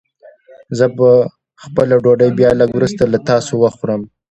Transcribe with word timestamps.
زه 0.77 0.85
به 0.97 1.09
خپله 1.63 1.95
ډوډۍ 2.03 2.29
بيا 2.39 2.51
لږ 2.59 2.69
وروسته 2.73 3.03
له 3.13 3.19
تاسو 3.29 3.53
وخورم. 3.63 4.01